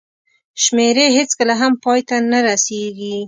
شمېرې 0.63 1.05
هېڅکله 1.17 1.53
هم 1.61 1.73
پای 1.83 1.99
ته 2.07 2.15
نه 2.31 2.39
رسېږي. 2.47 3.15